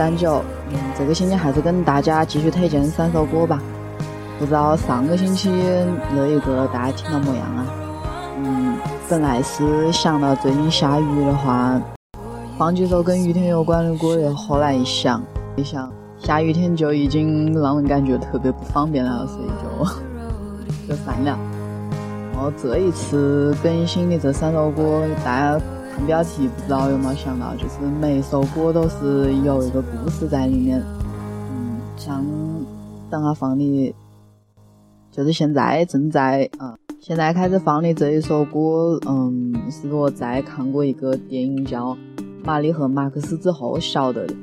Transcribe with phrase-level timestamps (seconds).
[0.00, 0.42] 三九。
[0.70, 3.60] 嗯，这个星期还是跟大家继续推荐三首歌吧。
[4.38, 5.50] 不知道上个星期
[6.16, 7.66] 那一个大家听到么样啊？
[8.38, 8.78] 嗯，
[9.10, 11.78] 本来是想到最近下雨的话，
[12.56, 15.22] 放几首跟雨天有关的歌的，后来一想，
[15.54, 21.38] 一想下雨天就已经让人感觉特别不方便了，所以就 就算了。
[22.32, 25.60] 然后这一次更新的这三首歌，大家。
[26.06, 30.82] 标题不知道有没有想到，就是每一首歌都是有一个故事在里面。
[31.50, 32.24] 嗯，像
[33.10, 33.94] 刚刚放的，
[35.10, 41.94] 就是现在正在啊，现在开始放的这一首歌，嗯，是我在看过一个电影叫
[42.44, 44.34] 《玛丽和马克思》之后晓得的。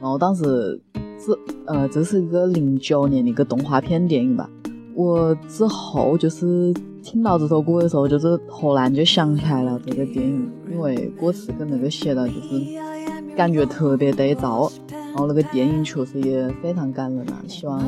[0.00, 0.80] 然后当时
[1.18, 4.48] 是呃，这是一个零九年的一个动画片电影吧。
[4.94, 6.72] 我之后就是
[7.02, 14.70] 听到这首歌的时候，就是突然就想起来了这个电影，因为歌词跟那个写的，就是感觉特别对照。
[14.88, 17.42] 然后那个电影确实也非常感人啊！
[17.48, 17.82] 希望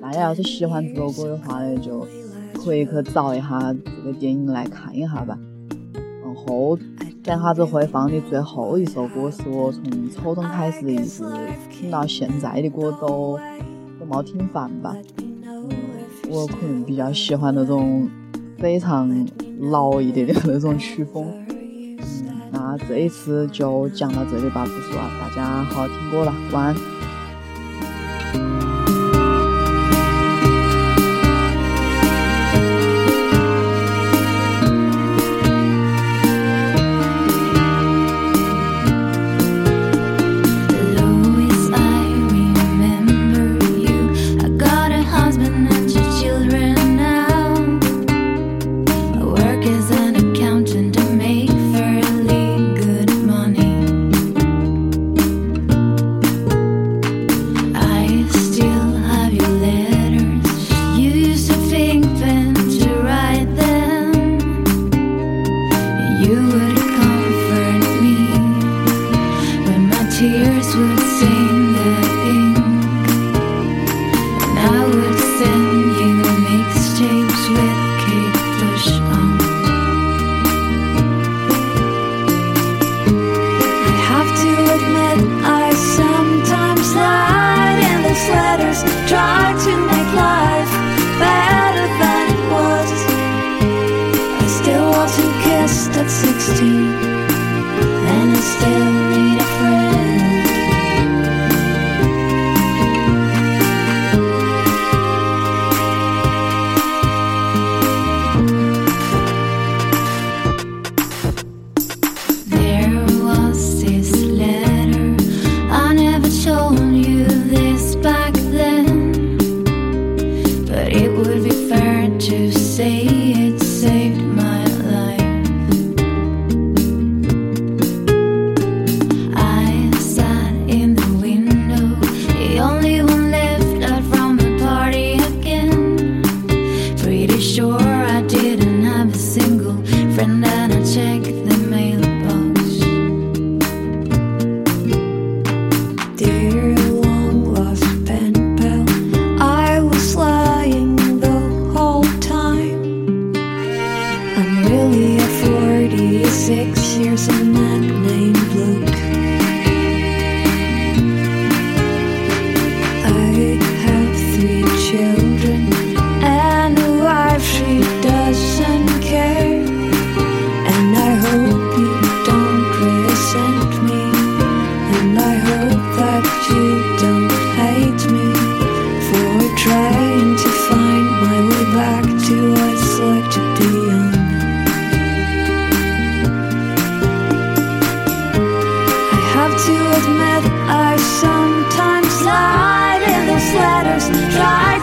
[0.00, 2.06] 大家要是喜欢这首歌的话呢，就
[2.54, 5.38] 可以去找一下这个电影来看一下吧。
[6.24, 6.78] 然后
[7.22, 11.22] 等下子会放的最后一首歌，是我从初中开始一直
[11.70, 13.38] 听到现在的歌都
[14.00, 14.96] 都没听烦吧。
[15.18, 15.68] 嗯
[16.30, 18.08] 我可能比较喜欢那种
[18.58, 19.28] 非常
[19.60, 21.24] 老一点的那种曲风，
[22.88, 26.95] 这一次就讲到这里吧，不说了，大家好好听歌了，晚安。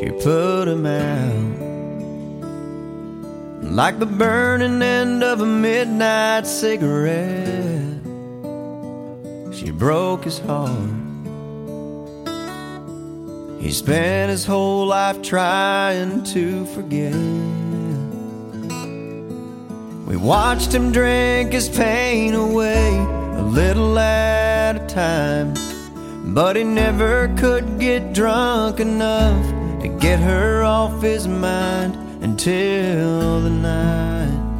[0.00, 1.60] she put him out.
[3.62, 8.00] Like the burning end of a midnight cigarette,
[9.54, 10.90] she broke his heart.
[13.60, 17.14] He spent his whole life trying to forget.
[20.06, 22.96] We watched him drink his pain away
[23.36, 25.52] a little at a time.
[26.32, 29.49] But he never could get drunk enough
[29.80, 34.50] to get her off his mind until the night.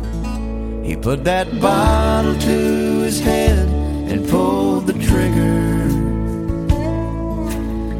[0.85, 3.69] He put that bottle to his head
[4.11, 5.71] and pulled the trigger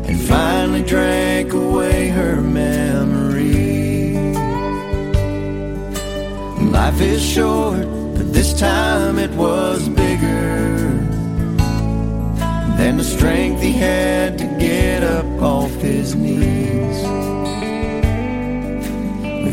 [0.09, 4.17] and finally drank away her memory.
[6.71, 7.87] Life is short,
[8.17, 10.81] but this time it was bigger
[12.79, 16.60] than the strength he had to get up off his knees.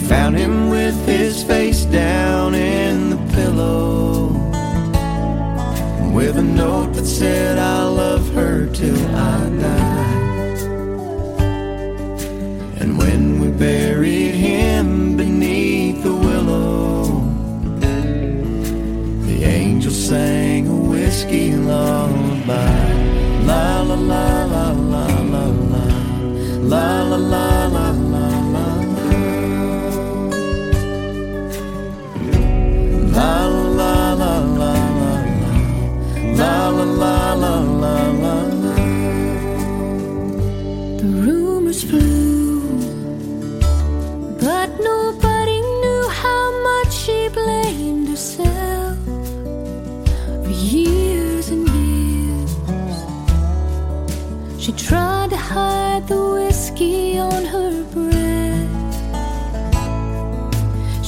[0.07, 4.27] Found him with his face down in the pillow.
[6.13, 8.56] With a note that said, I love her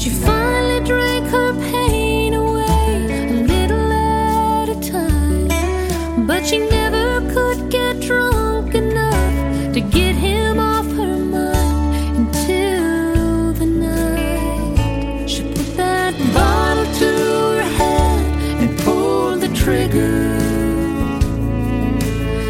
[0.09, 7.69] She finally drank her pain away a little at a time, but she never could
[7.69, 15.27] get drunk enough to get him off her mind until the night.
[15.29, 18.25] She put that bottle to her head
[18.61, 20.33] and pulled the trigger.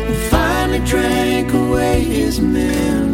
[0.07, 3.08] And finally drank away his memory.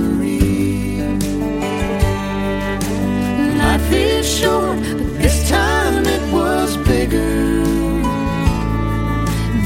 [3.95, 7.63] Is short, but this time it was bigger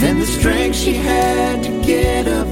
[0.01, 2.48] than the strength she had to get up